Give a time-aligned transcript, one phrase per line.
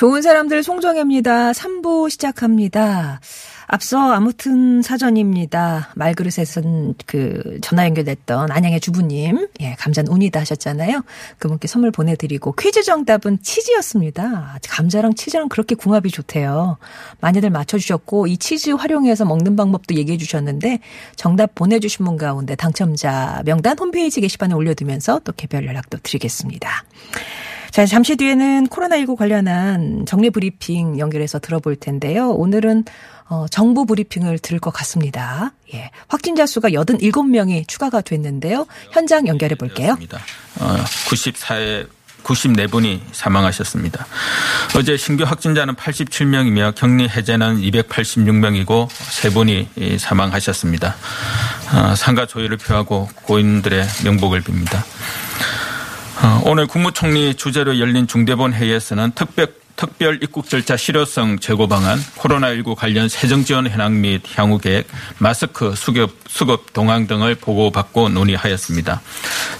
[0.00, 1.52] 좋은 사람들 송정혜입니다.
[1.52, 3.20] 3부 시작합니다.
[3.66, 5.90] 앞서 아무튼 사전입니다.
[5.94, 11.02] 말그릇에선 그 전화 연결됐던 안양의 주부님, 예, 감자는 운이다 하셨잖아요.
[11.38, 14.56] 그분께 선물 보내드리고 퀴즈 정답은 치즈였습니다.
[14.70, 16.78] 감자랑 치즈랑 그렇게 궁합이 좋대요.
[17.20, 20.78] 많이들 맞춰주셨고 이 치즈 활용해서 먹는 방법도 얘기해 주셨는데
[21.16, 26.84] 정답 보내주신 분 가운데 당첨자 명단 홈페이지 게시판에 올려두면서 또 개별 연락도 드리겠습니다.
[27.70, 32.30] 자, 잠시 뒤에는 코로나19 관련한 정례 브리핑 연결해서 들어볼 텐데요.
[32.30, 32.84] 오늘은
[33.28, 35.52] 어, 정부 브리핑을 들을 것 같습니다.
[35.72, 35.90] 예.
[36.08, 38.66] 확진자 수가 87명이 추가가 됐는데요.
[38.90, 39.96] 현장 연결해 볼게요.
[40.58, 41.86] 어, 94에
[42.24, 44.04] 94분이 사망하셨습니다.
[44.76, 50.96] 어제 신규 확진자는 87명이며 격리 해제는 286명이고 3분이 사망하셨습니다.
[51.72, 54.82] 어, 상가 조의를 표하고 고인들의 명복을 빕니다.
[56.22, 62.74] 어, 오늘 국무총리 주재로 열린 중대본 회의에서는 특별 특별 입국 절차 실효성 제고 방안, 코로나19
[62.74, 69.00] 관련 세정 지원 현황 및 향후 계획, 마스크 수급, 수급 동항 등을 보고받고 논의하였습니다.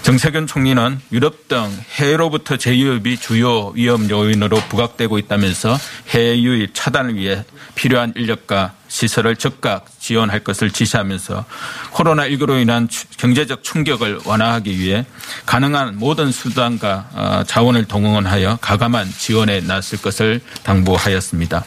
[0.03, 5.75] 정세균 총리는 유럽 등 해외로부터 재유입이 주요 위험 요인으로 부각되고 있다면서
[6.09, 11.45] 해외 유입 차단을 위해 필요한 인력과 시설을 즉각 지원할 것을 지시하면서
[11.93, 15.05] 코로나19로 인한 경제적 충격을 완화하기 위해
[15.45, 21.63] 가능한 모든 수단과 어, 자원을 동원하여 가감한 지원에 나설 것을 당부하였습니다.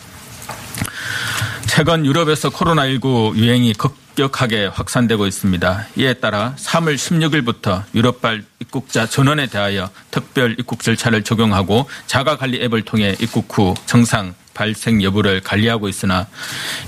[1.67, 5.87] 최근 유럽에서 코로나19 유행이 급격하게 확산되고 있습니다.
[5.97, 13.17] 이에 따라 3월 16일부터 유럽발 입국자 전원에 대하여 특별 입국 절차를 적용하고 자가관리 앱을 통해
[13.19, 16.27] 입국 후 정상 발생 여부를 관리하고 있으나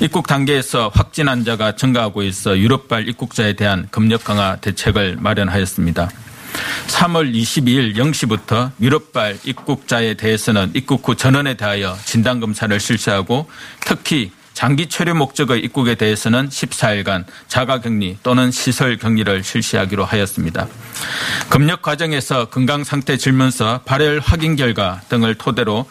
[0.01, 6.11] 입국 단계에서 확진 환자가 증가하고 있어 유럽발 입국자에 대한 검역 강화 대책을 마련하였습니다.
[6.87, 13.51] 3월 22일 0시부터 유럽발 입국자에 대해서는 입국 후 전원에 대하여 진단검사를 실시하고
[13.81, 20.67] 특히 장기 체류 목적의 입국에 대해서는 14일간 자가 격리 또는 시설 격리를 실시하기로 하였습니다.
[21.51, 25.87] 검역 과정에서 건강 상태 질문서, 발열 확인 결과 등을 토대로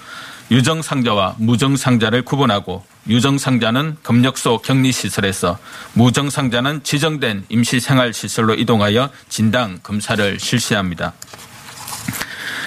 [0.52, 5.58] 유정상자와 무정상자를 구분하고 유정상자는 검역소 격리시설에서
[5.94, 11.14] 무정상자는 지정된 임시생활시설로 이동하여 진단 검사를 실시합니다.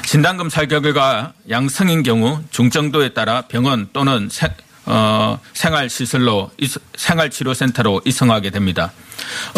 [0.05, 4.49] 진단검사 결과 양성인 경우 중정도에 따라 병원 또는 세,
[4.91, 6.51] 어, 생활시설로
[6.97, 8.91] 생활치료센터로 이송하게 됩니다.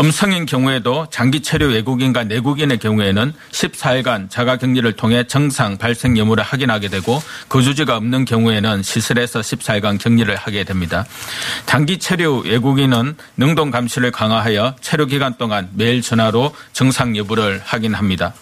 [0.00, 7.22] 음성인 경우에도 장기 체류 외국인과 내국인의 경우에는 14일간 자가격리를 통해 정상 발생 여부를 확인하게 되고
[7.48, 11.06] 거주지가 없는 경우에는 시설에서 14일간 격리를 하게 됩니다.
[11.64, 18.34] 단기 체류 외국인은 능동 감시를 강화하여 체류 기간 동안 매일 전화로 정상 여부를 확인합니다.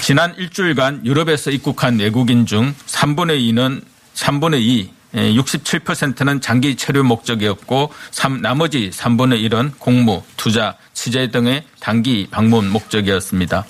[0.00, 3.82] 지난 일주일간 유럽에서 입국한 외국인 중 3분의 2는
[4.14, 7.92] 3분의 2 67%는 장기 체류 목적이었고
[8.40, 13.64] 나머지 3분의 1은 공무, 투자, 취재 등의 단기 방문 목적이었습니다.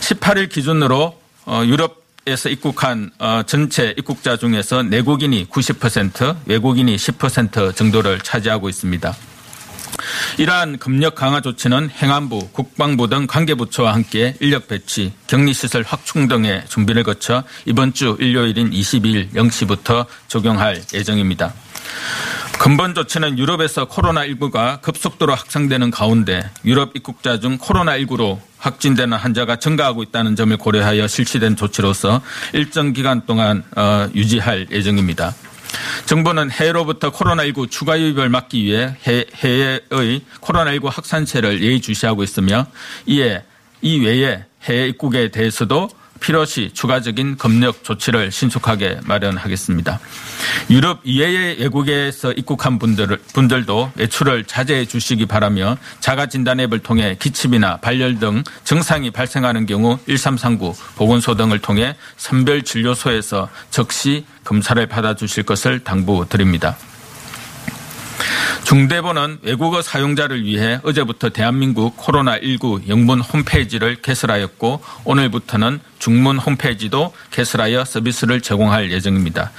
[0.00, 8.68] 18일 기준으로 어, 유럽에서 입국한 어, 전체 입국자 중에서 내국인이 90%, 외국인이 10% 정도를 차지하고
[8.68, 9.14] 있습니다.
[10.38, 17.02] 이러한 검역 강화 조치는 행안부, 국방부 등 관계부처와 함께 인력 배치, 격리시설 확충 등의 준비를
[17.02, 21.54] 거쳐 이번 주 일요일인 22일 0시부터 적용할 예정입니다.
[22.58, 30.34] 근본 조치는 유럽에서 코로나19가 급속도로 확산되는 가운데 유럽 입국자 중 코로나19로 확진되는 환자가 증가하고 있다는
[30.34, 32.20] 점을 고려하여 실시된 조치로서
[32.52, 35.34] 일정 기간 동안 어, 유지할 예정입니다.
[36.06, 39.80] 정부는 해외로부터 코로나19 추가 유입을 막기 위해 해외의
[40.40, 42.66] 코로나19 확산세를 예의주시하고 있으며
[43.06, 43.42] 이에
[43.82, 50.00] 이 외에 해외 입국에 대해서도 필요시 추가적인 검역 조치를 신속하게 마련하겠습니다.
[50.70, 58.18] 유럽 이외의 외국에서 입국한 분들, 분들도 외출을 자제해 주시기 바라며 자가진단 앱을 통해 기침이나 발열
[58.18, 66.76] 등 증상이 발생하는 경우 1339 보건소 등을 통해 선별진료소에서 즉시 검사를 받아주실 것을 당부드립니다.
[68.68, 78.42] 중대본은 외국어 사용자를 위해 어제부터 대한민국 코로나19 영문 홈페이지를 개설하였고 오늘부터는 중문 홈페이지도 개설하여 서비스를
[78.42, 79.52] 제공할 예정입니다.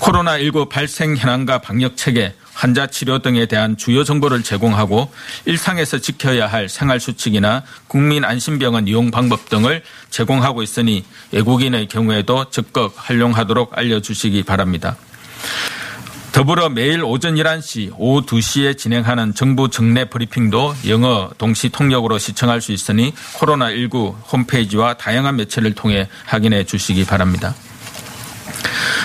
[0.00, 5.10] 코로나19 발생 현황과 방역 체계, 환자 치료 등에 대한 주요 정보를 제공하고
[5.46, 12.92] 일상에서 지켜야 할 생활 수칙이나 국민 안심병원 이용 방법 등을 제공하고 있으니 외국인의 경우에도 적극
[12.94, 14.98] 활용하도록 알려주시기 바랍니다.
[16.32, 22.70] 더불어 매일 오전 11시, 오후 2시에 진행하는 정부 정례 브리핑도 영어 동시 통역으로 시청할 수
[22.72, 27.54] 있으니 코로나19 홈페이지와 다양한 매체를 통해 확인해 주시기 바랍니다.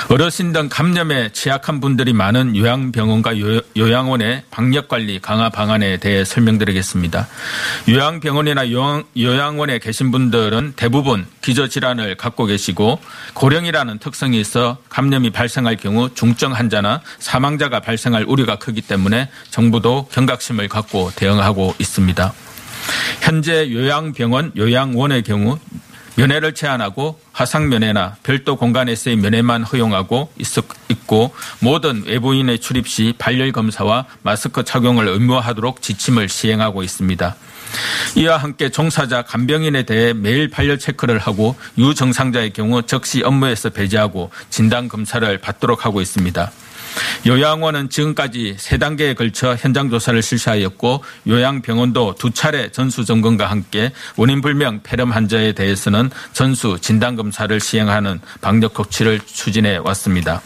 [0.10, 3.34] 어르신 등 감염에 취약한 분들이 많은 요양병원과
[3.76, 7.28] 요양원의 방역관리 강화 방안에 대해 설명드리겠습니다.
[7.90, 13.00] 요양병원이나 요양, 원에 계신 분들은 대부분 기저질환을 갖고 계시고
[13.34, 20.68] 고령이라는 특성이 있어 감염이 발생할 경우 중증 환자나 사망자가 발생할 우려가 크기 때문에 정부도 경각심을
[20.68, 22.34] 갖고 대응하고 있습니다.
[23.22, 25.58] 현재 요양병원, 요양원의 경우
[26.16, 30.32] 면회를 제한하고 화상 면회나 별도 공간에서의 면회만 허용하고
[30.90, 37.36] 있고 모든 외부인의 출입 시 발열 검사와 마스크 착용을 의무화하도록 지침을 시행하고 있습니다.
[38.16, 44.88] 이와 함께 종사자 간병인에 대해 매일 발열 체크를 하고 유정상자의 경우 적시 업무에서 배제하고 진단
[44.88, 46.52] 검사를 받도록 하고 있습니다.
[47.26, 54.42] 요양원은 지금까지 세 단계에 걸쳐 현장 조사를 실시하였고 요양병원도 두 차례 전수 점검과 함께 원인
[54.42, 60.42] 불명 폐렴 환자에 대해서는 전수 진단 검사를 시행하는 방역 조치를 추진해 왔습니다.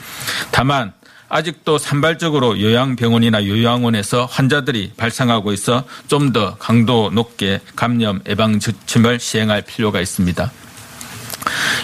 [0.52, 0.94] 다만
[1.32, 9.62] 아직도 산발적으로 요양병원이나 요양원에서 환자들이 발생하고 있어 좀 더 강도 높게 감염 예방 지침을 시행할
[9.64, 10.52] 필요가 있습니다.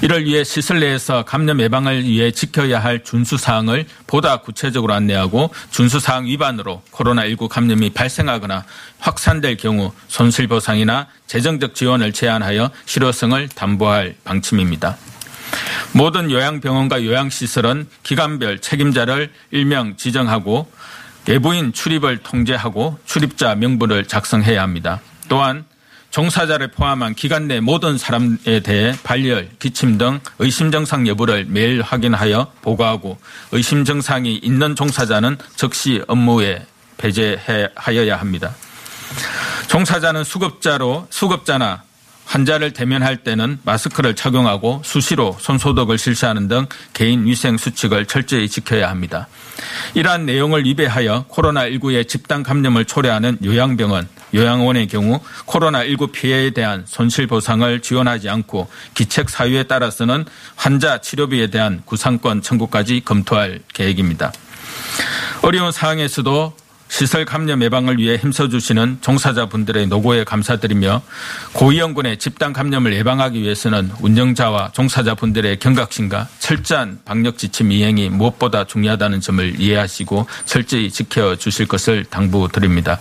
[0.02, 6.00] 이를 위해 시설 내에서 감염 예방을 위해 지켜야 할 준수 사항을 보다 구체적으로 안내하고 준수
[6.00, 8.66] 사항 위반으로 코로나19 감염이 발생하거나
[9.00, 14.98] 확산될 경우 손실 보상이나 재정적 지원을 제한하여 실효성을 담보할 방침입니다.
[15.94, 20.70] 모든 요양병원과 요양시설은 기관별 책임자를 일명 지정하고
[21.28, 25.00] 외부인 출입을 통제하고 출입자 명부를 작성해야 합니다.
[25.28, 25.66] 또한
[26.16, 32.54] 종사자를 포함한 기간 내 모든 사람에 대해 발열, 기침 등 의심 증상 여부를 매일 확인하여
[32.62, 33.20] 보고하고
[33.52, 36.66] 의심 증상이 있는 종사자는 즉시 업무에
[36.96, 38.56] 배제하여야 합니다.
[39.68, 41.84] 종사자는 수급자로 수급자나
[42.26, 49.28] 환자를 대면할 때는 마스크를 착용하고 수시로 손소독을 실시하는 등 개인 위생 수칙을 철저히 지켜야 합니다.
[49.94, 57.80] 이러한 내용을 위배하여 코로나19의 집단 감염을 초래하는 요양병원, 요양원의 경우 코로나19 피해에 대한 손실 보상을
[57.80, 60.26] 지원하지 않고 기책 사유에 따라서는
[60.56, 64.34] 환자 치료비에 대한 구상권 청구까지 검토할 계획입니다.
[65.42, 66.54] 어려운 상황에서도
[66.88, 71.02] 시설 감염 예방을 위해 힘써주시는 종사자분들의 노고에 감사드리며
[71.54, 79.60] 고위험군의 집단 감염을 예방하기 위해서는 운영자와 종사자분들의 경각심과 철저한 방역 지침 이행이 무엇보다 중요하다는 점을
[79.60, 83.00] 이해하시고 철저히 지켜주실 것을 당부드립니다.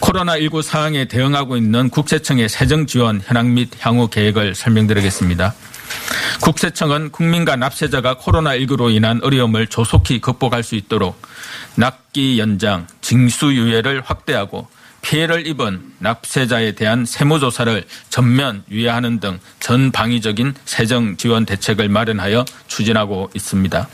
[0.00, 5.54] 코로나19 상황에 대응하고 있는 국세청의 세정 지원 현황 및 향후 계획을 설명드리겠습니다.
[6.40, 11.20] 국세청은 국민과 납세자가 코로나19로 인한 어려움을 조속히 극복할 수 있도록
[11.76, 14.68] 납기 연장, 징수유예를 확대하고
[15.02, 23.88] 피해를 입은 납세자에 대한 세무조사를 전면 유예하는 등 전방위적인 세정 지원 대책을 마련하여 추진하고 있습니다.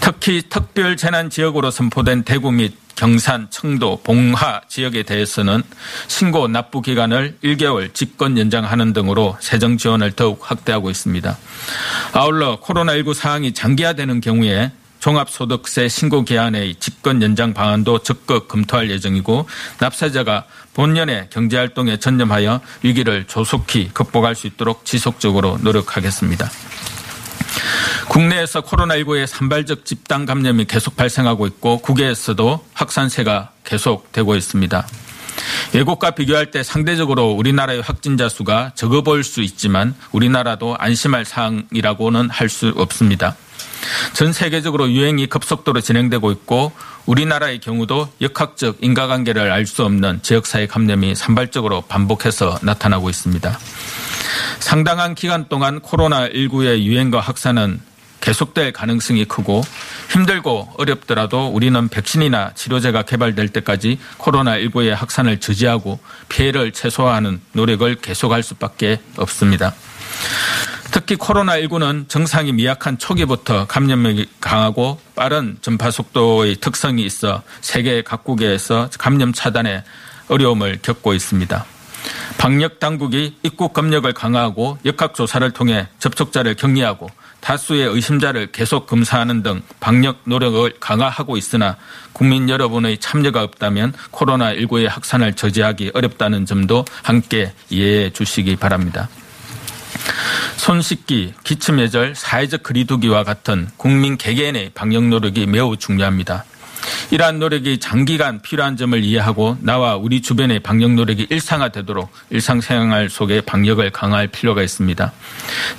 [0.00, 5.62] 특히 특별 재난 지역으로 선포된 대구 및 경산, 청도, 봉하 지역에 대해서는
[6.08, 11.38] 신고 납부 기간을 1개월 집권 연장하는 등으로 세정 지원을 더욱 확대하고 있습니다.
[12.12, 19.46] 아울러 코로나19 상황이 장기화되는 경우에 종합소득세 신고 기한의 집권 연장 방안도 적극 검토할 예정이고
[19.78, 26.50] 납세자가 본년의 경제활동에 전념하여 위기를 조속히 극복할 수 있도록 지속적으로 노력하겠습니다.
[28.08, 34.86] 국내에서 코로나19의 산발적 집단 감염이 계속 발생하고 있고 국외에서도 확산세가 계속되고 있습니다.
[35.74, 42.48] 외국과 비교할 때 상대적으로 우리나라의 확진자 수가 적어 보일 수 있지만 우리나라도 안심할 사항이라고는 할
[42.48, 43.36] 수 없습니다.
[44.14, 46.72] 전 세계적으로 유행이 급속도로 진행되고 있고
[47.06, 53.58] 우리나라의 경우도 역학적 인과관계를 알 수 없는 지역사회 감염이 산발적으로 반복해서 나타나고 있습니다.
[54.60, 57.80] 상당한 기간 동안 코로나19의 유행과 확산은
[58.20, 59.62] 계속될 가능성이 크고
[60.10, 65.98] 힘들고 어렵더라도 우리는 백신이나 치료제가 개발될 때까지 코로나19의 확산을 저지하고
[66.28, 69.74] 피해를 최소화하는 노력을 계속할 수밖에 없습니다.
[70.90, 79.32] 특히 코로나19는 증상이 미약한 초기부터 감염력이 강하고 빠른 전파 속도의 특성이 있어 세계 각국에서 감염
[79.32, 79.84] 차단에
[80.28, 81.64] 어려움을 겪고 있습니다.
[82.38, 87.10] 방역 당국이 입국 검역을 강화하고 역학 조사를 통해 접촉자를 격리하고
[87.40, 91.76] 다수의 의심자를 계속 검사하는 등 방역 노력을 강화하고 있으나
[92.12, 99.08] 국민 여러분의 참여가 없다면 코로나19의 확산을 저지하기 어렵다는 점도 함께 이해해 주시기 바랍니다.
[100.56, 106.44] 손 씻기, 기침 예절, 사회적 거리두기와 같은 국민 개개인의 방역 노력이 매우 중요합니다.
[107.10, 113.90] 이러한 노력이 장기간 필요한 점을 이해하고 나와 우리 주변의 방역 노력이 일상화되도록 일상생활 속에 방역을
[113.90, 115.12] 강화할 필요가 있습니다.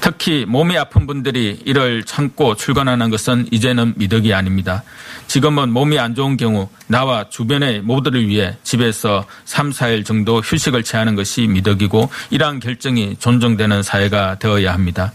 [0.02, 4.84] 특히 몸이 아픈 분들이 이를 참고 출근하는 것은 이제는 미덕이 아닙니다.
[5.28, 11.16] 지금은 몸이 안 좋은 경우 나와 주변의 모두를 위해 집에서 3, 4일 정도 휴식을 취하는
[11.16, 15.12] 것이 미덕이고 이러한 결정이 존중되는 사회가 되어야 합니다.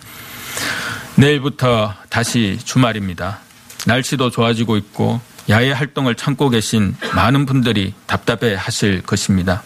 [1.16, 3.40] 내일부터 다시 주말입니다.
[3.86, 9.62] 날씨도 좋아지고 있고 야외 활동을 참고 계신 많은 분들이 답답해 하실 것입니다.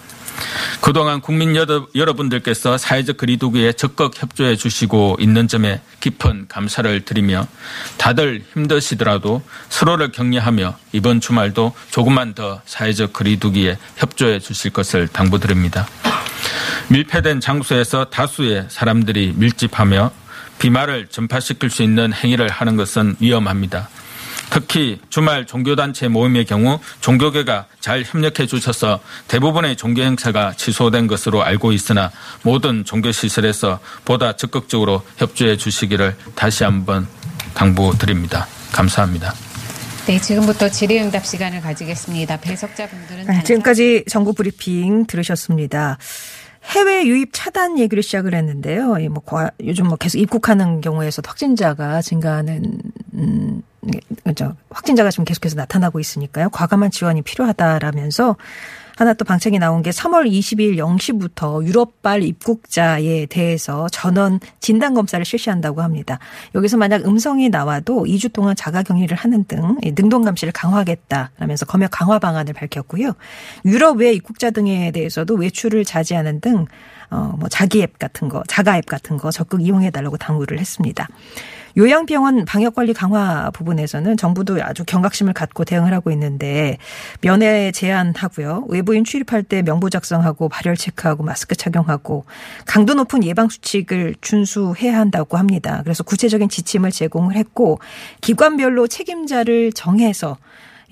[0.80, 1.56] 그동안 국민
[1.94, 7.46] 여러분들께서 사회적 거리두기에 적극 협조해 주시고 있는 점에 깊은 감사를 드리며
[7.96, 15.88] 다들 힘드시더라도 서로를 격려하며 이번 주말도 조금만 더 사회적 거리두기에 협조해 주실 것을 당부드립니다.
[16.88, 20.10] 밀폐된 장소에서 다수의 사람들이 밀집하며
[20.58, 23.88] 비말을 전파시킬 수 있는 행위를 하는 것은 위험합니다.
[24.50, 31.72] 특히 주말 종교단체 모임의 경우 종교계가 잘 협력해 주셔서 대부분의 종교 행사가 취소된 것으로 알고
[31.72, 32.10] 있으나
[32.42, 37.06] 모든 종교시설에서 보다 적극적으로 협조해 주시기를 다시 한번
[37.54, 38.46] 당부드립니다.
[38.72, 39.34] 감사합니다.
[40.06, 42.38] 네, 지금부터 질의응답 시간을 가지겠습니다.
[42.38, 45.98] 배석자분들은 네, 지금까지 정부 브리핑 들으셨습니다.
[46.64, 48.96] 해외 유입 차단 얘기를 시작을 했는데요.
[49.10, 49.22] 뭐
[49.64, 52.80] 요즘 뭐 계속 입국하는 경우에서 확진자가 증가하는
[53.14, 53.62] 음
[54.24, 54.54] 그죠.
[54.70, 56.50] 확진자가 지금 계속해서 나타나고 있으니까요.
[56.50, 58.36] 과감한 지원이 필요하다라면서
[58.98, 65.82] 하나 또 방책이 나온 게 3월 20일 0시부터 유럽발 입국자에 대해서 전원 진단 검사를 실시한다고
[65.82, 66.18] 합니다.
[66.56, 72.18] 여기서 만약 음성이 나와도 2주 동안 자가 격리를 하는 등 능동 감시를 강화하겠다라면서 검역 강화
[72.18, 73.12] 방안을 밝혔고요.
[73.66, 76.66] 유럽 외 입국자 등에 대해서도 외출을 자제하는 등
[77.10, 81.08] 어, 뭐 자기 앱 같은 거, 자가 앱 같은 거 적극 이용해 달라고 당부를 했습니다.
[81.78, 86.76] 요양병원 방역관리 강화 부분에서는 정부도 아주 경각심을 갖고 대응을 하고 있는데
[87.20, 88.64] 면회 제한하고요.
[88.68, 92.24] 외부인 출입할 때 명부 작성하고 발열 체크하고 마스크 착용하고
[92.66, 95.80] 강도 높은 예방 수칙을 준수해야 한다고 합니다.
[95.84, 97.78] 그래서 구체적인 지침을 제공을 했고
[98.22, 100.36] 기관별로 책임자를 정해서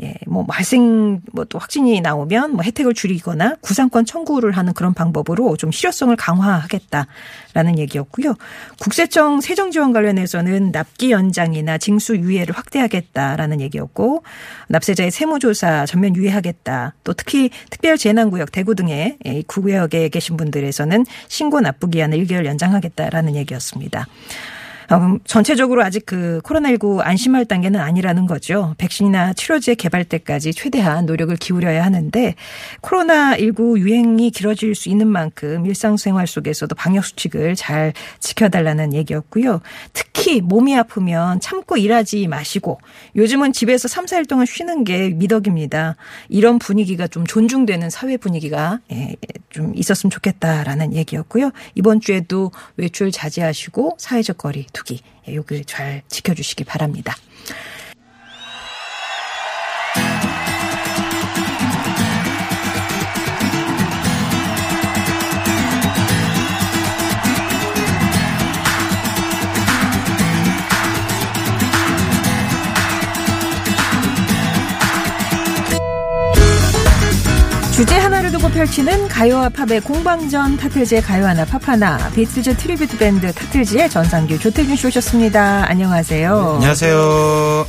[0.03, 5.57] 예, 뭐 발생 뭐 또 확진이 나오면 뭐 혜택을 줄이거나 구상권 청구를 하는 그런 방법으로
[5.57, 8.35] 좀 실효성을 강화하겠다라는 얘기였고요.
[8.81, 14.23] 국세청 세정 지원 관련해서는 납기 연장이나 징수 유예를 확대하겠다라는 얘기였고
[14.69, 16.95] 납세자의 세무조사 전면 유예하겠다.
[17.05, 23.37] 또 특히 특별 재난 구역 대구 등의 구구역에 계신 분들에서는 신고 납부 기한을 1개월 연장하겠다라는
[23.37, 24.07] 얘기였습니다.
[24.93, 28.75] 음, 전체적으로 아직 그 코로나19 안심할 단계는 아니라는 거죠.
[28.79, 32.35] 백신이나 치료제 개발 때까지 최대한 노력을 기울여야 하는데
[32.83, 39.61] 코로나19 유행이 길어질 수 있는 만큼 일상생활 속에서도 방역 수칙을 잘 지켜달라는 얘기였고요.
[39.93, 42.79] 특히 몸이 아프면 참고 일하지 마시고
[43.17, 45.97] 요즘은 집에서 3, 4일 동안 쉬는 게 미덕입니다.
[46.29, 49.17] 이런 분위기가 좀 존중되는 사회 분위기가 예,
[49.51, 51.51] 좀 있었으면 좋겠다라는 얘기였고요.
[51.75, 57.17] 이번 주에도 외출 자제하시고 사회적 거리 두기 요걸 잘 지켜주시기 바랍니다.
[78.57, 84.77] 펼치는 가요와 팝의 공방전 타틀즈의 가요 하나 팝 하나 비틀즈 tribute 밴드 타틀즈의 전상규 조태균
[84.77, 85.69] 씨 오셨습니다.
[85.69, 86.55] 안녕하세요.
[86.55, 87.67] 안녕하세요.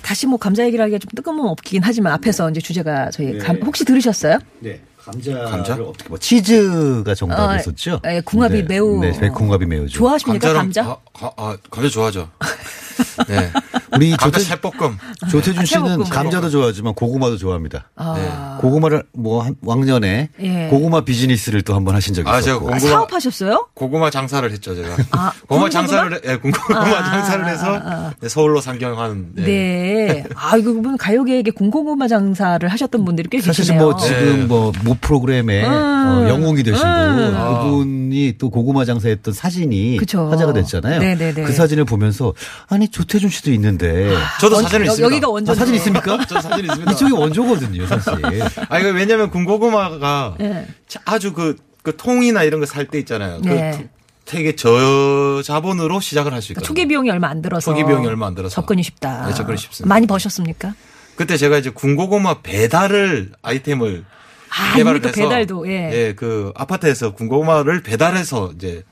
[0.00, 4.38] 다시 뭐 감자 얘기를 하기가 좀 뜬금없긴 하지만 앞에서 이제 주제가 저희 감, 혹시 들으셨어요?
[4.60, 4.80] 네.
[4.96, 5.74] 감자를 감자?
[5.74, 7.96] 어떻게 뭐 치즈가 정답이었었죠?
[7.96, 10.84] 어, 네, 궁합이 네, 매우 네, 궁합이 매우 좋 좋아하십니까 감자?
[10.86, 12.30] 아, 아, 감자 좋아하죠.
[13.28, 13.50] 네.
[13.96, 14.98] 우리 감자 조태, 채볶음.
[15.30, 16.06] 조태준 씨는 채볶음을.
[16.10, 17.88] 감자도 좋아하지만 고구마도 좋아합니다.
[17.96, 20.66] 아, 고구마를 뭐 한- 왕년에 예.
[20.70, 22.66] 고구마 비즈니스를 또 한 번 하신 적이 아, 제가 있었고.
[22.66, 23.68] 고구마 사업하셨어요?
[23.74, 24.96] 고구마 장사를 했죠, 제가.
[25.12, 25.70] 아, 고구마 군고구마?
[25.70, 28.12] 장사를 해- 예, 고구마 아, 장사를 아, 해서 아, 아.
[28.20, 29.42] 네, 서울로 상경한 예.
[29.42, 30.24] 네.
[30.34, 33.82] 아, 이거 보면 가요계에게 공고구마 장사를 하셨던 분들이 꽤 사실 계시네요.
[33.82, 34.44] 뭐 지금 네.
[34.46, 35.70] 뭐모 프로그램의 음.
[35.72, 37.62] 어, 영웅이 되시고 음.
[37.64, 40.28] 그분이 또 고구마 장사했던 사진이 그쵸.
[40.30, 41.00] 화제가 됐잖아요.
[41.00, 41.42] 네네네.
[41.44, 42.34] 그 사진을 보면서
[42.68, 45.06] 아니 조태준 씨도 있는데 저도 원- 사진을 여- 있습니다.
[45.14, 45.52] 여기가 원조.
[45.52, 46.18] 아, 사진 있습니까?
[46.28, 46.92] 저 사진 있습니다.
[46.92, 48.12] 이쪽이 원조거든요, 사실.
[48.68, 50.66] 아, 이거 왜냐면 군고구마가 네.
[50.88, 53.40] 자- 아주 그, 그 통이나 이런 거 살 때 있잖아요.
[53.42, 53.70] 네.
[53.72, 53.88] 그 투-
[54.26, 56.66] 되게 저자본으로 시작을 할 수 있거든요.
[56.66, 58.54] 초기 비용이 얼마 안 들어서 초기 비용이 얼마 안 들어서.
[58.54, 59.26] 접근이 쉽다.
[59.26, 59.88] 네, 접근이 쉽습니다.
[59.92, 60.74] 많이 버셨습니까?
[61.16, 64.04] 그때 제가 이제 군고구마 배달을 아이템을
[64.50, 66.14] 아, 개발을 해서 배달도, 예.
[66.16, 68.82] 그 아파트에서 군고구마를 배달해서 이제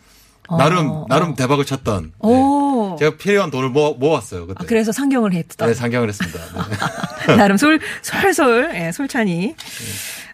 [0.57, 2.67] 나름 어, 나름 대박을 쳤던 오.
[2.99, 3.05] 네.
[3.07, 4.59] 제가 필요한 돈을 모아, 모았어요 그때.
[4.61, 5.69] 아, 그래서 상경을 했던.
[5.69, 6.38] 네, 상경을 했습니다.
[7.26, 7.37] 네.
[7.37, 9.55] 나름 솔, 솔솔, 예, 솔찬이,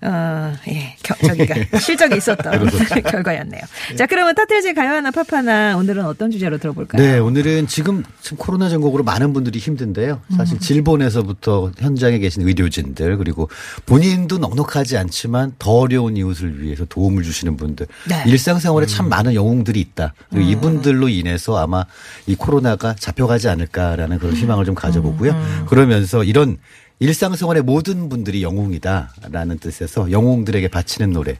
[0.03, 2.69] 어, 예, 겨, 저기가, 실적이 있었던
[3.11, 3.63] 결과였네요.
[3.97, 7.03] 자, 그러면 타틀즈 가요 하나 팝하나 오늘은 어떤 주제로 들어볼까요?
[7.03, 10.21] 네, 오늘은 지금 지금 코로나 전국으로 많은 분들이 힘든데요.
[10.37, 13.49] 사실 질본에서부터 현장에 계신 의료진들 그리고
[13.87, 18.25] 본인도 넉넉하지 않지만 더 어려운 이웃을 위해서 도움을 주시는 분들 네.
[18.27, 20.15] 일상생활에 참 많은 영웅들이 있다.
[20.31, 21.85] 그리고 이분들로 인해서 아마
[22.27, 25.65] 이 코로나가 잡혀가지 않을까라는 그런 희망을 좀 가져보고요.
[25.69, 26.59] 그러면서 이런
[27.05, 31.39] 일상생활의 모든 분들이 영웅이다라는 뜻에서 영웅들에게 바치는 노래를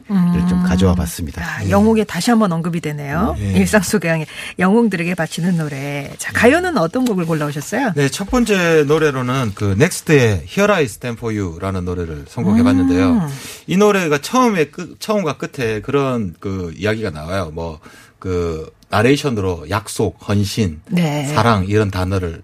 [0.49, 1.43] 좀 가져와 봤습니다.
[1.43, 3.35] 아, 영웅에 다시 한번 언급이 되네요.
[3.39, 4.27] 일상 속의
[4.59, 6.13] 영웅들에게 바치는 노래.
[6.19, 7.93] 자, 가요는 어떤 곡을 골라오셨어요?
[7.97, 13.13] 네, 첫 번째 노래로는 그 넥스트의 Here I Stand For You라는 노래를 선곡해 봤는데요.
[13.13, 13.29] 음.
[13.67, 17.51] 이 노래가 처음에 끝, 처음과 끝에 그런 그 이야기가 나와요.
[17.55, 17.81] 뭐
[18.25, 21.27] 그 나레이션으로 약속, 헌신, 네.
[21.27, 22.41] 사랑 이런 단어를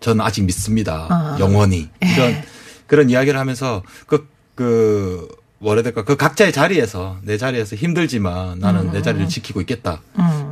[0.00, 1.06] 저는 아직 믿습니다.
[1.10, 1.36] 아.
[1.40, 2.08] 영원히 예.
[2.14, 2.42] 이런
[2.86, 5.28] 그런 이야기를 하면서 그 그
[5.60, 8.92] 뭐라 해야 될까 그 각자의 자리에서 내 자리에서 힘들지만 나는 음.
[8.92, 10.00] 내 자리를 지키고 있겠다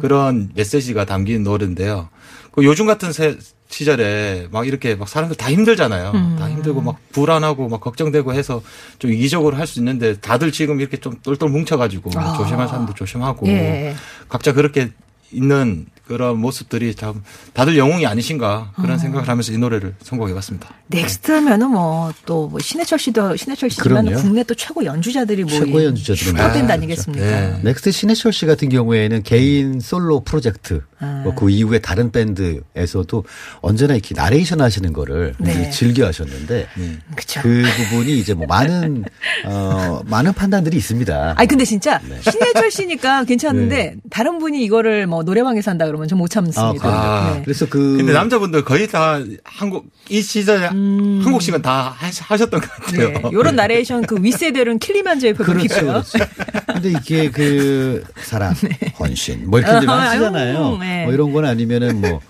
[0.00, 2.08] 그런 메시지가 담긴 노래인데요.
[2.52, 3.36] 그 요즘 같은 세-
[3.68, 6.12] 시절에 막 이렇게 막 사람들 다 힘들잖아요.
[6.14, 6.36] 음.
[6.38, 8.62] 다 힘들고 막 불안하고 막 걱정되고 해서
[9.00, 13.50] 좀 이기적으로 할 수 있는데 다들 지금 이렇게 좀 똘똘 뭉쳐가지고 조심할 사람도 조심하고 아.
[13.50, 13.94] 예.
[14.28, 14.92] 각자 그렇게
[15.32, 18.82] 있는 그런 모습들이 참 다들 영웅이 아니신가 음.
[18.82, 20.68] 그런 생각을 하면서 이 노래를 선곡해봤습니다.
[20.86, 24.06] 넥스트 하면은 뭐또 뭐 신해철 씨도 신해철 씨지만.
[24.14, 26.72] 국내 또 최고 연주자들이 뭐 최고의 연주자들은 슈퍼밴드 많죠.
[26.72, 27.24] 아니겠습니까?
[27.24, 27.60] 네.
[27.62, 31.22] 넥스트 신해철 씨 같은 경우에는 개인 솔로 프로젝트 아.
[31.24, 33.24] 뭐그 이후에 다른 밴드에서도
[33.60, 35.70] 언제나 이렇게 나레이션 하시는 거를 네.
[35.70, 36.68] 즐겨 하셨는데
[37.16, 37.40] 그쵸.
[37.42, 39.04] 그 부분이 이제 뭐 많은
[39.44, 41.34] 어 많은 판단들이 있습니다.
[41.36, 42.20] 아니 근데 진짜 네.
[42.20, 46.62] 신해철 씨니까 괜찮은데 다른 분이 이거를 뭐 노래방에서 한다 그러면 좀 못 참습니다.
[46.62, 46.96] 아, 그럼요.
[46.96, 47.34] 아.
[47.34, 47.42] 네.
[47.44, 52.70] 그래서 그 근데 남자분들 거의 다 한국 이 시절에 한 곡씩은 다 하- 하셨던 것
[52.70, 53.06] 같아요.
[53.08, 53.12] 음.
[53.14, 53.22] 네.
[53.32, 55.80] 요런 나레이션 그 윗세대는 킬리만자로의 그렇죠, 표범이고요.
[55.92, 56.18] 그렇죠.
[56.66, 58.54] 근데 이게 그 사랑,
[58.98, 60.58] 헌신 뭐 이렇게 이제 아, 하시잖아요.
[60.66, 61.04] 아유, 네.
[61.04, 62.20] 뭐 이런 건 아니면은 뭐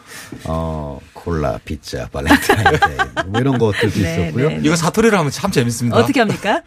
[0.44, 4.48] 어, 콜라, 피자, 발렌타인데이 뭐 이런 것들도 네, 있었고요.
[4.48, 4.60] 네.
[4.62, 5.96] 이거 사투리로 하면 참 재밌습니다.
[5.96, 6.62] 어떻게 합니까?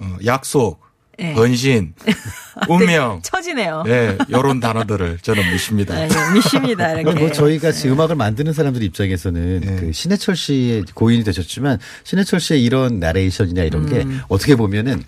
[0.00, 0.80] 어, 약속,
[1.18, 1.34] 네.
[1.34, 1.94] 헌신,
[2.68, 3.82] 운명, 처지네요.
[3.84, 5.94] 네, 요런 단어들을 저는 미십니다.
[5.94, 6.92] 아, 예, 미십니다.
[7.00, 7.18] 이렇게.
[7.18, 9.76] 뭐 저희가 지금 음악을 만드는 사람들 입장에서는 네.
[9.76, 14.20] 그 신해철 씨의 고인이 되셨지만 신해철 씨의 이런 나레이션이나 이런 게 음.
[14.28, 15.02] 어떻게 보면은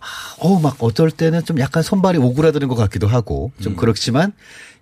[0.00, 3.76] 아, 어, 막 어떨 때는 좀 약간 손발이 오그라드는 것 같기도 하고 좀 음.
[3.76, 4.32] 그렇지만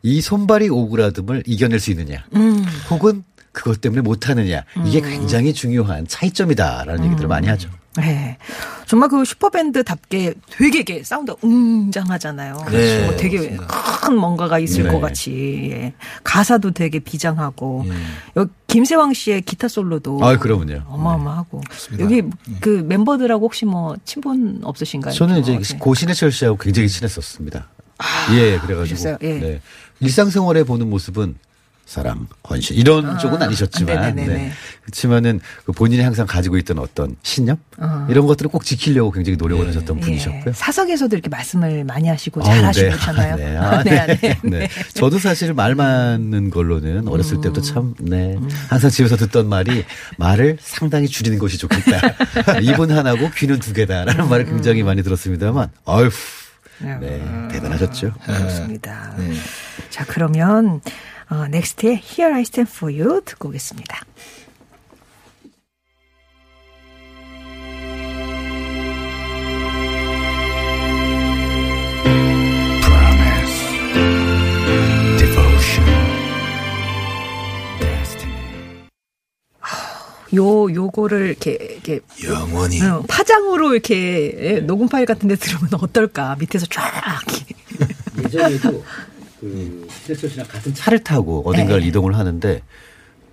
[0.03, 2.65] 이 손발이 오그라듦을 이겨낼 수 있느냐 음.
[2.91, 7.69] 혹은 그것 때문에 못하느냐 이게 굉장히 중요한 차이점이다라는 얘기들을 많이 하죠.
[7.97, 8.39] 네.
[8.87, 12.57] 정말 그 슈퍼밴드답게 되게 이게 사운드 웅장하잖아요.
[12.71, 13.67] 네, 뭐 되게 맞습니다.
[14.01, 14.91] 큰 뭔가가 있을 네.
[14.91, 15.71] 것 같이.
[15.73, 15.95] 예.
[16.25, 17.85] 가사도 되게 비장하고.
[17.87, 17.93] 예.
[18.37, 20.25] 여기 김세왕 씨의 기타 솔로도.
[20.25, 20.85] 아, 그러면요.
[20.89, 21.63] 어마어마하고.
[21.69, 22.05] 맞습니다.
[22.05, 22.23] 여기
[22.61, 25.15] 그 멤버들하고 혹시 뭐 친분 없으신가요?
[25.15, 25.79] 저는 이제 어, 네.
[25.79, 27.69] 고 신해철 씨하고 굉장히 친했었습니다.
[28.35, 29.19] 예, 그래가지고?
[29.23, 29.39] 예.
[29.39, 29.61] 네.
[30.01, 31.37] 일상생활에 보는 모습은
[31.85, 34.35] 사랑, 헌신 이런 아, 쪽은 아니셨지만, 네네네네.
[34.35, 34.53] 네.
[34.83, 38.07] 그렇지만은 그 본인이 항상 가지고 있던 어떤 신념 어.
[38.09, 40.01] 이런 것들을 꼭 지키려고 굉장히 노력을 하셨던 예.
[40.01, 40.55] 분이셨고요.
[40.55, 43.37] 사석에서도 이렇게 말씀을 많이 하시고 잘하시고 네.
[43.37, 43.57] 네.
[43.57, 44.17] 아, 네, 네.
[44.17, 44.41] 네.
[44.43, 44.69] 네.
[44.95, 48.37] 저도 사실 말 많은 걸로는 어렸을 때부터 참, 네.
[48.37, 48.49] 음.
[48.69, 49.85] 항상 집에서 듣던 말이
[50.17, 52.01] 말을 상당히 줄이는 것이 좋겠다.
[52.63, 54.51] 입은 하나고 귀는 두 개다라는 말을 음.
[54.53, 56.11] 굉장히 많이 들었습니다만, 아휴.
[56.79, 57.23] 네.
[57.51, 58.13] 대단하셨죠.
[58.25, 59.15] 그렇습니다.
[59.17, 59.35] 네.
[59.91, 60.81] 자, 그러면
[61.33, 64.05] 어, 넥스트의 Here I Stand For You 듣고 오겠습니다.
[80.35, 82.81] 요 요거를 이렇게 이렇게 영원히.
[82.81, 86.37] 응, 파장으로 이렇게 예, 녹음 파일 같은 데 들으면 어떨까?
[86.39, 87.23] 밑에서 쫙.
[88.19, 88.83] 예전에도
[89.43, 91.89] 그 신해철 씨랑 같은 차를 타고 어딘가를 네.
[91.89, 92.63] 이동을 하는데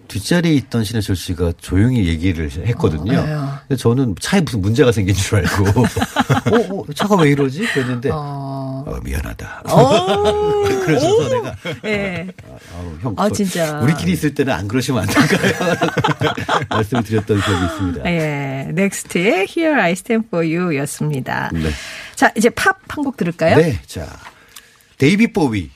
[0.08, 3.20] 뒷자리에 있던 신해철 씨가 조용히 얘기를 했거든요.
[3.20, 3.36] 어, 네.
[3.68, 7.64] 근데 저는 차에 무슨 문제가 생긴 줄 알고 어, 어, 차가 왜 이러지?
[7.68, 8.84] 그랬는데 어.
[8.88, 9.64] 어, 미안하다.
[9.70, 10.64] 어.
[10.84, 12.28] 그래서 내가 예.
[12.76, 13.80] 아우, 형, 아, 저- 진짜.
[13.82, 15.76] 우리끼리 있을 때는 안 그러시면 안 될까요?
[16.72, 18.06] 말씀을 드렸던 기억이 있습니다.
[18.12, 18.72] 예.
[18.74, 21.52] 넥스트의 Here I Stand For You 였습니다.
[21.54, 21.70] 네.
[22.16, 23.58] 자, 이제 팝 한 곡 들을까요?
[23.58, 24.08] 네, 자
[24.98, 25.70] 데이비드 보위.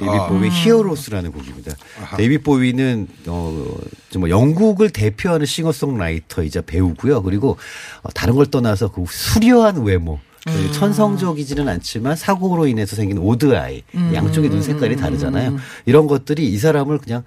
[0.00, 0.26] 데이비드 아.
[0.28, 1.72] 보위 Heroes라는 곡입니다.
[2.16, 3.66] 데이비드 보위는 어,
[4.08, 7.22] 정말 영국을 대표하는 싱어송라이터이자 배우고요.
[7.22, 7.58] 그리고
[8.02, 10.18] 어, 다른 걸 떠나서 그 수려한 외모.
[10.46, 15.58] 그 천성적이지는 않지만 사고로 인해서 생긴 odd eye 양쪽의 눈 색깔이 다르잖아요.
[15.84, 17.24] 이런 것들이 이 사람을 그냥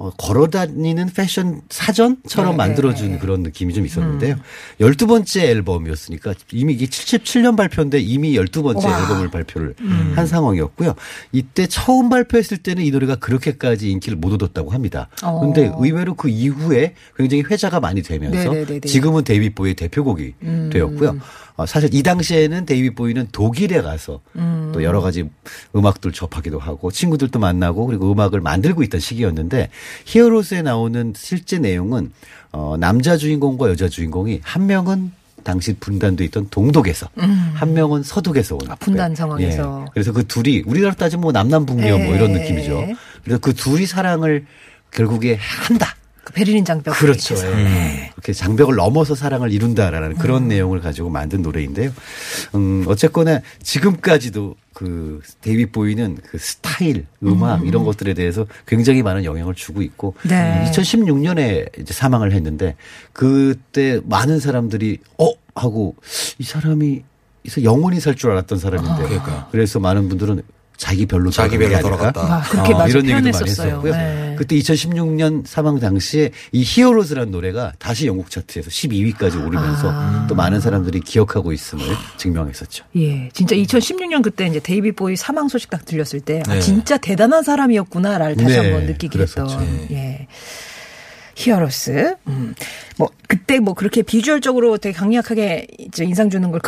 [0.00, 4.36] 어, 걸어 다니는 패션 사전처럼 만들어준 그런 느낌이 좀 있었는데요.
[4.80, 9.74] 열두 번째 앨범이었으니까 이미 이게 77년 발표인데 이미 열두 번째 앨범을 발표를
[10.14, 10.94] 한 상황이었고요.
[11.32, 15.08] 이때 처음 발표했을 때는 이 노래가 그렇게까지 인기를 못 얻었다고 합니다.
[15.22, 15.38] 어.
[15.38, 18.80] 그런데 의외로 그 이후에 굉장히 회자가 많이 되면서 네네네네.
[18.80, 20.32] 지금은 데이비드 보위의 대표곡이
[20.72, 21.18] 되었고요.
[21.56, 24.20] 어, 사실 이 당시에는 데이비드 보위는 독일에 가서
[24.72, 25.28] 또 여러 가지
[25.74, 29.70] 음악들 접하기도 하고 친구들도 만나고 그리고 음악을 만들고 있던 시기였는데
[30.06, 32.12] Heroes에 나오는 실제 내용은
[32.52, 37.08] 어, 남자 주인공과 여자 주인공이 한 명은 당시 분단돼 있던 동독에서
[37.54, 39.16] 한 명은 서독에서 온 아, 분단 네.
[39.16, 39.84] 상황에서.
[39.86, 39.90] 예.
[39.92, 42.40] 그래서 그 둘이 우리나라 따지면 뭐 남남북녀 뭐 이런 예.
[42.40, 42.88] 느낌이죠.
[43.24, 44.44] 그래서 그 둘이 사랑을
[44.90, 45.94] 결국에 한다.
[46.30, 46.94] 그 베를린 장벽.
[46.96, 47.34] 그렇죠.
[47.36, 48.10] 예.
[48.14, 50.48] 이렇게 장벽을 넘어서 사랑을 이룬다라는 그런 음.
[50.48, 51.90] 내용을 가지고 만든 노래인데요.
[52.54, 59.54] 음, 어쨌거나 지금까지도 그 데이비드 보위는 그 스타일, 음악 이런 것들에 대해서 굉장히 많은 영향을
[59.54, 60.64] 주고 있고 네.
[60.70, 62.76] 2016년에 이제 사망을 했는데
[63.12, 65.96] 그때 많은 사람들이 어 하고
[66.38, 67.02] 이 사람이
[67.42, 69.48] 그래서 영원히 살 줄 알았던 사람인데 그러니까.
[69.50, 70.42] 그래서 많은 분들은
[70.80, 71.78] 자기 별로 자기 별로?
[71.78, 72.20] 돌아갔다.
[72.22, 73.50] 아, 그렇게 맞아 이런 얘기도 많이.
[73.50, 73.92] 했었고요.
[73.92, 74.34] 네.
[74.38, 80.26] 그때 2016년 사망 당시에 이 히어로즈라는 노래가 다시 영국 차트에서 12위까지 오르면서 아.
[80.26, 81.84] 또 많은 사람들이 기억하고 있음을
[82.16, 82.86] 증명했었죠.
[82.96, 86.60] 예, 진짜 2016년 그때 이제 데이비 보이 사망 소식 딱 들렸을 때, 아, 네.
[86.60, 89.60] 진짜 대단한 사람이었구나를 다시 네, 한번 느끼게 그랬었죠.
[89.60, 90.26] 했던, 예.
[91.34, 92.16] Heroes.
[92.26, 92.54] 음.
[92.98, 96.60] 뭐, 그때 뭐 그렇게 비주얼적으로 되게 강력하게 이제 인상 주는 걸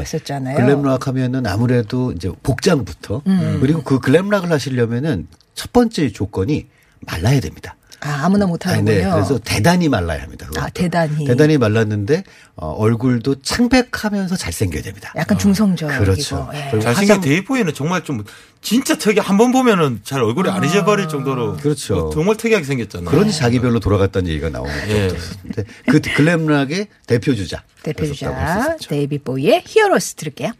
[0.00, 0.58] 했었잖아요.
[0.58, 0.64] 네.
[0.64, 3.58] glam rock 하면은 아무래도 이제 복장부터 음.
[3.60, 6.66] 그리고 그 glam rock을 하시려면은 첫 번째 조건이
[7.00, 7.76] 말라야 됩니다.
[8.04, 8.98] 아, 아무나 못하는군요.
[8.98, 10.46] 네, 그래서 대단히 말라야 합니다.
[10.46, 10.62] 그것도.
[10.64, 11.24] 아, 대단히.
[11.24, 15.12] 대단히 말랐는데 어, 얼굴도 창백하면서 잘생겨야 됩니다.
[15.16, 15.98] 약간 중성적이고.
[15.98, 16.50] 그렇죠.
[16.52, 16.78] 예.
[16.78, 18.22] 잘생긴 데이비드 보위는 정말 좀
[18.60, 21.94] 진짜 특이 한번 보면은 잘 얼굴이 안 잊어버릴 정도로 그렇죠.
[21.94, 23.10] 뭐 정말 특이하게 생겼잖아요.
[23.10, 25.08] 그런지 자기별로 돌아갔다는 얘기가 나오는 예.
[25.08, 30.52] 것같은데 그 glam rock의 대표 주자 대표 주자 데이비드 보위의 Heroes 들을게요.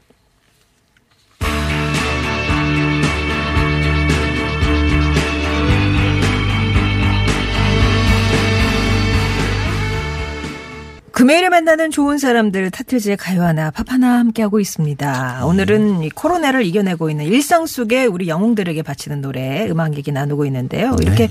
[11.15, 15.47] 금요일에 만나는 좋은 사람들 타틀즈의 가요 하나 팝 하나 함께하고 있습니다.
[15.47, 20.97] 오늘은 이 코로나를 이겨내고 있는 일상 속에 우리 영웅들에게 바치는 노래 음악 얘기 나누고 있는데요.
[21.01, 21.31] 이렇게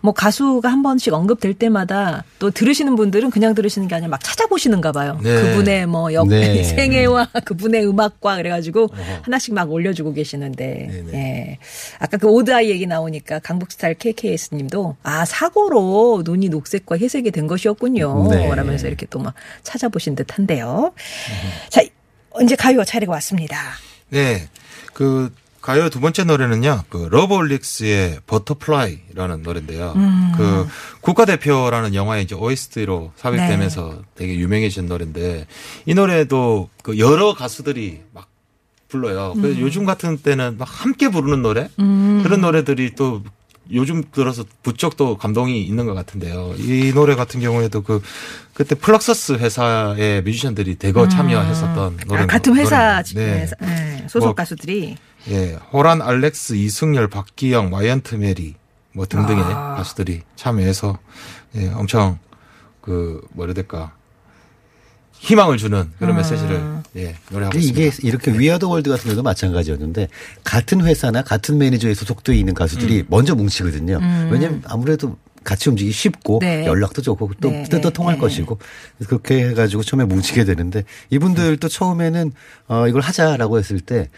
[0.00, 4.90] 뭐 가수가 한 번씩 언급될 때마다 또 들으시는 분들은 그냥 들으시는 게 아니라 막 찾아보시는가
[4.90, 5.20] 봐요.
[5.22, 5.40] 네.
[5.40, 6.64] 그분의 뭐 역, 네.
[6.66, 8.88] 생애와 그분의 음악과 그래가지고
[9.22, 11.58] 하나씩 막 올려주고 계시는데 예.
[12.00, 18.28] 아까 그 오드아이 얘기 나오니까 강북스타일 KKS님도 아 사고로 눈이 녹색과 회색이 된 것이었군요.
[18.32, 18.52] 네.
[18.52, 20.92] 라면서 이렇게 또막 찾아보신 듯한데요.
[21.68, 21.82] 자
[22.42, 23.56] 이제 가요 차례가 왔습니다.
[24.08, 24.48] 네.
[24.92, 26.84] 그 가요 두 번째 노래는요.
[26.88, 29.92] 그 러브홀릭스의 Butterfly라는 노래인데요.
[29.96, 30.32] 음.
[30.36, 30.66] 그
[31.02, 35.46] 국가대표라는 영화에 이제 OST로 삽입되면서 되게 유명해진 노래인데
[35.86, 38.28] 이 노래도 그 여러 가수들이 막
[38.88, 39.34] 불러요.
[39.36, 39.62] 그래서 음.
[39.62, 43.22] 요즘 같은 때는 막 함께 부르는 노래 그런 노래들이 또
[43.72, 46.54] 요즘 들어서 부쩍 또 감동이 있는 것 같은데요.
[46.58, 48.02] 이 노래 같은 경우에도 그
[48.52, 53.02] 그때 플럭서스 회사의 뮤지션들이 대거 참여했었던 노래 아, 같은 회사.
[53.14, 53.46] 네.
[53.46, 53.46] 네.
[53.60, 54.96] 네, 소속 뭐 가수들이
[55.28, 58.54] 예, 호란 알렉스, 이승열, 박기영, My Aunt Mary
[58.92, 59.74] 뭐 등등의 아.
[59.76, 60.98] 가수들이 참여해서
[61.56, 62.18] 예, 엄청
[62.80, 63.92] 그 뭐라 해야 될까
[65.20, 68.08] 희망을 주는 그런 메시지를 예, 노래하고 근데 이게 있습니다.
[68.08, 70.08] 이렇게 We Are the World 같은 경우도 마찬가지였는데
[70.44, 72.54] 같은 회사나 같은 매니저에 소속돼 있는 음.
[72.54, 74.00] 가수들이 먼저 뭉치거든요.
[74.30, 76.66] 왜냐면 아무래도 같이 움직이기 쉽고 네.
[76.66, 78.20] 연락도 좋고 또 네, 뜻도 네, 통할 네.
[78.20, 78.58] 것이고
[79.06, 82.32] 그렇게 해가지고 처음에 뭉치게 되는데 이분들도 처음에는
[82.68, 84.08] 어 이걸 하자라고 했을 때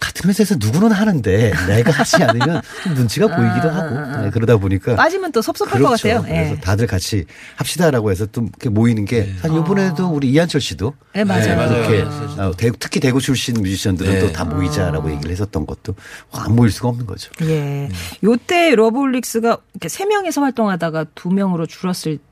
[0.00, 5.32] 같은 회사에서 누구는 하는데 내가 하지 않으면 좀 눈치가 보이기도 하고 네, 그러다 보니까 빠지면
[5.32, 6.08] 또 섭섭할 것 그렇죠.
[6.08, 6.22] 같아요.
[6.22, 6.60] 그래서 예.
[6.60, 7.24] 다들 같이
[7.56, 11.44] 합시다라고 해서 좀 이렇게 모이는 게 사실 이번에도 우리 이한철 씨도 네, 맞아요.
[11.44, 11.78] 네, 맞아요.
[11.84, 14.20] 이렇게 이한철 어, 대- 특히 대구 출신 뮤지션들은 네.
[14.20, 15.94] 또다 모이자라고 얘기를 했었던 것도
[16.32, 17.30] 안 모일 수가 없는 거죠.
[17.42, 17.88] 예.
[18.24, 22.29] 요때 러브홀릭스가 이렇게 세 명에서 활동하다가 두 명으로 줄었을 때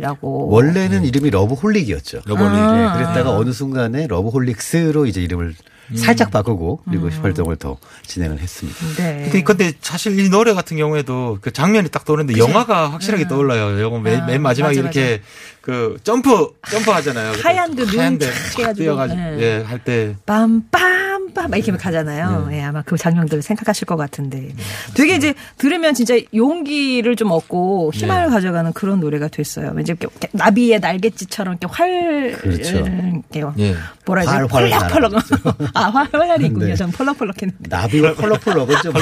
[0.00, 0.48] 라고.
[0.48, 2.22] 원래는 이름이 러브홀릭이었죠.
[2.24, 2.54] 러브홀릭.
[2.54, 5.54] 네, 그랬다가 어느 순간에 러브홀릭스로 이제 이름을
[5.96, 8.78] 살짝 바꾸고 그리고 활동을 더 진행을 했습니다.
[8.96, 9.22] 네.
[9.24, 13.82] 근데, 근데 사실 이 노래 같은 경우에도 그 장면이 딱 떠오르는데 영화가 확실하게 떠올라요.
[13.82, 15.22] 영화 맨, 아, 맨 마지막에 맞아, 이렇게
[15.60, 17.32] 그 점프 점프 하잖아요.
[17.42, 18.74] 하얀 그눈 하얀데 탁 해가지고.
[18.84, 19.36] 뛰어가지고 네.
[19.40, 20.14] 예, 할 때.
[20.26, 22.48] 빰빰 빰막 이렇게 가잖아요.
[22.52, 24.54] 예, 아마 그 장면들을 생각하실 것 같은데.
[24.94, 28.30] 되게 이제 들으면 진짜 용기를 좀 얻고 희망을 네.
[28.30, 29.72] 가져가는 그런 노래가 됐어요.
[29.74, 32.78] 왠지 이렇게 나비의 날갯짓처럼 이렇게 활, 그렇죠.
[32.78, 33.74] 이렇게 예.
[34.04, 34.52] 뭐라 해야 되지?
[34.52, 35.12] 펄럭펄럭.
[35.74, 36.66] 아, 활, 활활이군요.
[36.66, 36.74] 네.
[36.74, 37.68] 전 펄럭펄럭했는데.
[37.68, 38.92] 나비가 펄럭펄럭은 좀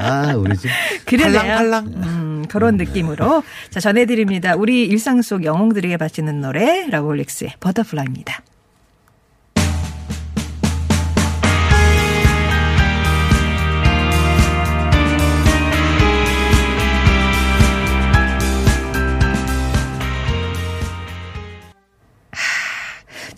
[0.00, 0.70] 아 우리 좀
[1.06, 1.38] 그러네요.
[1.40, 1.86] 팔랑팔랑.
[1.96, 3.42] 음, 그런 느낌으로.
[3.70, 4.54] 자, 전해드립니다.
[4.54, 8.40] 우리 일상 속 영웅들에게 바치는 노래, 러브홀릭스의 Butterfly입니다.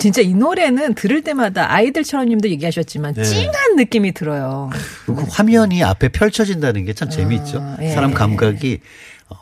[0.04, 3.22] 진짜 이 노래는 들을 때마다 아이들처럼 님도 얘기하셨지만 네.
[3.22, 4.68] 찡한 느낌이 들어요.
[5.06, 7.76] 그리고 화면이 앞에 펼쳐진다는 게참 재미있죠.
[7.80, 7.88] 예.
[7.92, 8.80] 사람 감각이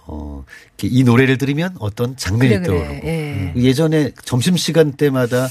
[0.06, 0.44] 어,
[0.84, 2.78] 이 노래를 들으면 어떤 장면이 그래, 그래.
[2.78, 3.52] 떠오르고 예.
[3.56, 5.48] 예전에 점심 시간 때마다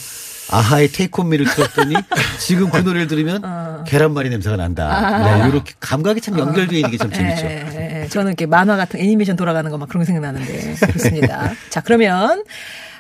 [0.49, 1.93] 아하의 테이크 온미를 틀었더니
[2.39, 3.83] 지금 그 노래를 들으면 어.
[3.85, 5.41] 계란말이 냄새가 난다.
[5.43, 7.45] 네, 이렇게 감각이 참 연결되어 있는 게 참 재밌죠.
[7.47, 8.07] 예, 예, 예.
[8.07, 11.51] 저는 이렇게 만화 같은 애니메이션 돌아가는 거 막 그런 거 생각 나는데 그렇습니다.
[11.69, 12.45] 자 그러면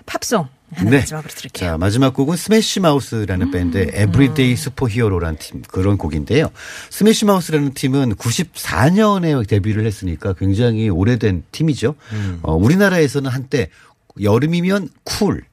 [0.05, 0.97] 팝송 하나 네.
[1.01, 1.69] 마지막으로 들을게요.
[1.69, 3.51] 자, 마지막 곡은 Smash Mouth라는 음.
[3.51, 6.49] 밴드의 Everyday Superhero라는 팀, 그런 곡인데요.
[6.89, 11.95] Smash Mouth라는 팀은 94년에 데뷔를 했으니까 굉장히 오래된 팀이죠.
[12.13, 12.39] 음.
[12.43, 13.69] 어, 우리나라에서는 한때
[14.21, 15.43] 여름이면 쿨.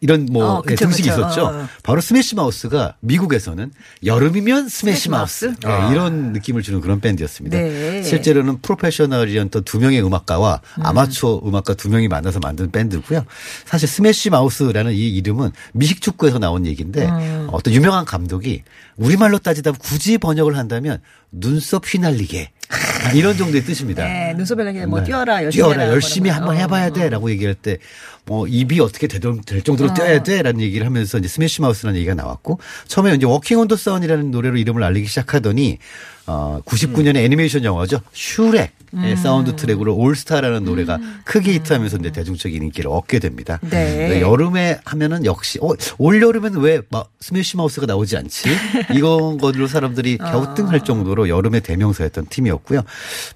[0.00, 1.20] 이런 뭐 어, 그쵸, 등식이 그쵸.
[1.22, 1.46] 있었죠.
[1.46, 1.68] 어.
[1.82, 3.72] 바로 Smash Mouth가 미국에서는
[4.04, 5.66] 여름이면 Smash Smash Mouth, Mouth?
[5.66, 7.56] 네, 이런 느낌을 주는 그런 밴드였습니다.
[7.56, 8.02] 네.
[8.02, 10.86] 실제로는 프로페셔널이었던 두 명의 음악가와 음.
[10.86, 13.24] 아마추어 음악가 두 명이 만나서 만든 밴드고요.
[13.64, 17.48] 사실 Smash Mouth라는 이 이름은 미식 축구에서 나온 얘기인데 음.
[17.50, 18.62] 어떤 유명한 감독이
[18.96, 21.00] 우리말로 따지다 굳이 번역을 한다면
[21.32, 22.50] 눈썹 휘날리게
[23.14, 24.04] 이런 정도의 뜻입니다.
[24.04, 24.34] 네,
[24.72, 25.06] 그냥 뭐 네.
[25.06, 26.56] 뛰어라, 열심히 뛰어라, 열심히 뭐 한번.
[26.56, 27.78] 해봐야 어, 돼라고 얘기할 때
[28.26, 32.58] 뭐 입이 어떻게 되도, 될 정도로 뛰어야 돼라는 얘기를 하면서 이제 Smash Mouth라는 얘기가 나왔고
[32.88, 35.78] 처음에 이제 Walkin' on the Sun이라는 노래로 이름을 알리기 시작하더니
[36.26, 39.16] 어 99년에 애니메이션 영화죠 슈렉의 음.
[39.16, 43.58] 사운드 트랙으로 All Star라는 노래가 크게 히트하면서 이제 대중적인 인기를 얻게 됩니다.
[43.62, 44.20] 네.
[44.20, 48.48] 여름에 하면은 역시 어, 올 여름에는 왜 마, 스매시 마우스가 나오지 않지?
[48.94, 50.24] 이건 것으로 사람들이 어.
[50.24, 52.82] 갸우뚱할 정도로 여름의 대명사였던 팀이었고요.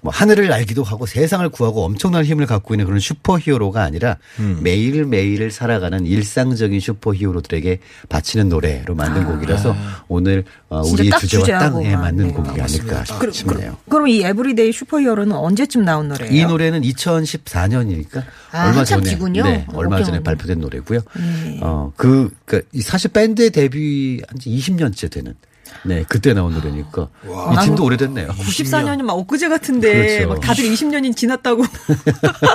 [0.01, 4.17] 뭐 하늘을 날기도 하고 세상을 구하고 엄청난 힘을 갖고 있는 그런 슈퍼히어로가 아니라
[4.61, 9.75] 매일 매일을 살아가는 일상적인 슈퍼히어로들에게 바치는 노래로 만든 곡이라서
[10.07, 12.33] 오늘 어, 우리 딱 주제와 주제하고 땅에 막, 맞는 네.
[12.33, 13.77] 곡이 아닐까 그럼, 싶네요.
[13.89, 16.33] 그럼 이 Everyday Superhero는 언제쯤 나온 노래예요?
[16.33, 19.43] 이 노래는 2014년이니까 아, 얼마 한참 전에 뒤군요.
[19.43, 20.23] 네, 얼마 오케이, 전에.
[20.23, 20.99] 발표된 노래고요.
[21.15, 21.59] 네.
[21.61, 25.35] 어, 그, 그, 이 사실 밴드의 데뷔한 지 20년째 되는
[25.83, 28.29] 네, 그때 나온 노래니까 이 팀도 오래됐네요.
[28.29, 30.29] 94년이 막 엊그제 같은데 그렇죠.
[30.29, 31.63] 막 다들 20년이 지났다고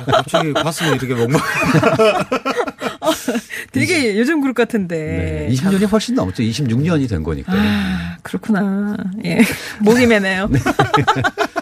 [0.06, 1.40] 갑자기 가슴이 이렇게 멍멍.
[3.80, 5.48] 되게 요즘 그룹 같은데.
[5.48, 6.42] 네, 20년이 훨씬 넘었죠.
[6.42, 7.52] 26년이 된 거니까.
[7.54, 8.96] 아, 그렇구나.
[9.24, 9.38] 예.
[9.80, 10.48] 목이 메네요.
[10.48, 10.58] 네.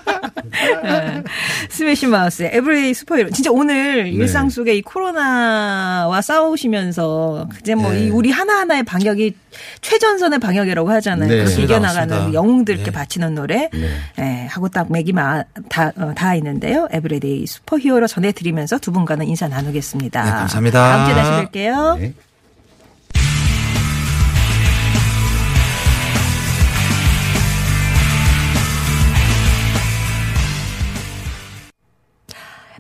[1.71, 3.31] Smash Mouth의 Everyday Superhero.
[3.31, 8.11] 진짜 오늘 일상 속에 이 코로나와 싸우시면서 이제 뭐이 네.
[8.11, 9.35] 우리 하나하나의 방역이
[9.81, 11.29] 최전선의 방역이라고 하잖아요.
[11.29, 11.43] 네.
[11.43, 11.65] 맞습니다.
[11.65, 12.35] 이겨나가는.
[12.35, 12.91] 영웅들께 네.
[12.91, 13.69] 바치는 노래.
[13.73, 13.89] 네.
[14.19, 16.89] 예, 하고 딱 맥이 마, 다, 어, 다 있는데요.
[16.91, 20.25] Everyday Superhero 전해드리면서 두 분과는 인사 나누겠습니다.
[20.25, 20.79] 네, 감사합니다.
[20.81, 22.13] 다음 주에 다시 뵐게요.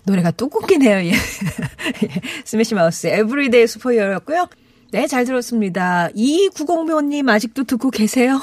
[0.04, 1.06] 노래가 또 끊기네요.
[1.06, 1.12] 예.
[2.44, 4.48] Smash Mouth Everyday Superhero였고요.
[4.92, 6.08] 네, 잘 들었습니다.
[6.14, 8.40] 2990님 아직도 듣고 계세요?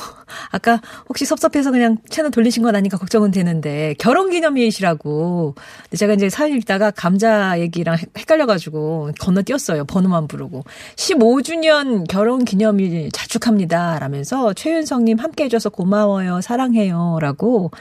[0.52, 5.56] 아까 혹시 섭섭해서 그냥 채널 돌리신 건 아닌가 걱정은 되는데 결혼 기념일이시라고.
[5.96, 9.86] 제가 이제 사연 읽다가 감자 얘기랑 헷- 헷갈려가지고 건너뛰었어요.
[9.86, 10.64] 번호만 부르고.
[10.96, 14.00] 15주년 결혼 기념일 자축합니다.
[14.00, 16.42] 라면서 최윤성님 함께 해줘서 고마워요.
[16.42, 17.18] 사랑해요.
[17.22, 17.72] 라고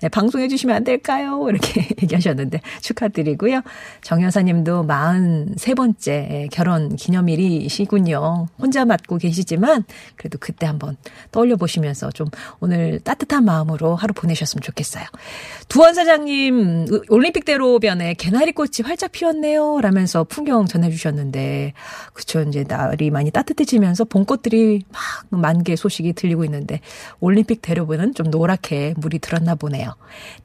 [0.00, 1.46] 네, 방송해 주시면 안 될까요?
[1.48, 3.62] 이렇게 얘기하셨는데 축하드리고요.
[4.02, 8.48] 정 여사님도 43번째 결혼 기념일이시군요.
[8.58, 9.84] 혼자 맞고 계시지만
[10.16, 10.96] 그래도 그때 한번
[11.30, 12.28] 떠올려 보시면 서 좀
[12.60, 15.04] 오늘 따뜻한 마음으로 하루 보내셨으면 좋겠어요.
[15.68, 19.80] 두원 사장님 으, 올림픽대로 변에 개나리꽃이 활짝 피었네요.
[19.80, 21.72] 라면서 풍경 전해주셨는데
[22.12, 25.00] 그쵸 이제 날이 많이 따뜻해지면서 봄꽃들이 막
[25.40, 26.80] 만개 소식이 들리고 있는데
[27.20, 29.94] 올림픽 대로변은 좀 노랗게 물이 들었나 보네요.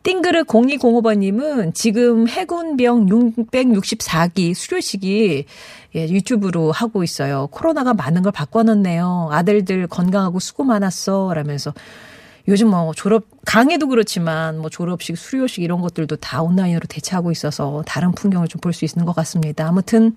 [0.04, 5.46] 띵그르 0205번님은 지금 해군병 664기 수료식이
[5.96, 7.48] 예, 유튜브로 하고 있어요.
[7.52, 9.30] 코로나가 많은 걸 바꿔놨네요.
[9.32, 11.34] 아들들 건강하고 수고 많았어.
[11.40, 11.74] 라면서
[12.48, 18.12] 요즘 뭐 졸업 강의도 그렇지만 뭐 졸업식, 수료식 이런 것들도 다 온라인으로 대체하고 있어서 다른
[18.12, 19.68] 풍경을 좀 볼 수 있는 것 같습니다.
[19.68, 20.16] 아무튼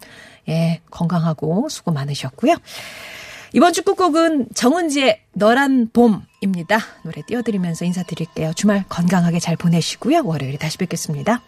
[0.49, 2.57] 예 건강하고 수고 많으셨고요.
[3.55, 6.79] 이번 주 끝곡은 정은지의 너란 봄입니다.
[7.05, 8.53] 노래 띄워드리면서 인사드릴게요.
[8.55, 10.23] 주말 건강하게 잘 보내시고요.
[10.25, 11.43] 월요일에 다시 뵙겠습니다.